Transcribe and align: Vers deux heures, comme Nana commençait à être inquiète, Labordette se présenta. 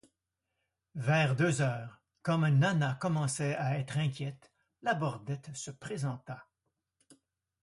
Vers 0.95 1.35
deux 1.35 1.61
heures, 1.61 2.01
comme 2.23 2.47
Nana 2.47 2.95
commençait 2.99 3.55
à 3.57 3.77
être 3.77 3.99
inquiète, 3.99 4.51
Labordette 4.81 5.55
se 5.55 5.69
présenta. 5.69 6.47